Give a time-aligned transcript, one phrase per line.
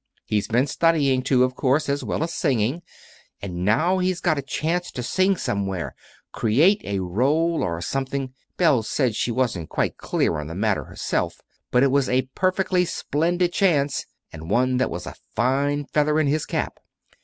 [0.25, 2.81] He's been studying, too, of course, as well as singing;
[3.39, 5.93] and now he's got a chance to sing somewhere
[6.31, 11.39] create a rôle, or something Belle said she wasn't quite clear on the matter herself,
[11.69, 16.25] but it was a perfectly splendid chance, and one that was a fine feather in
[16.25, 16.79] his cap."